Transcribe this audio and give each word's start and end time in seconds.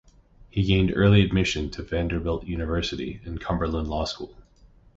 He 0.49 0.63
gained 0.63 0.93
early 0.95 1.21
admission 1.23 1.69
to 1.69 1.83
Vanderbilt 1.83 2.43
University 2.47 3.21
and 3.23 3.39
Cumberland 3.39 3.87
Law 3.87 4.05
School. 4.05 4.35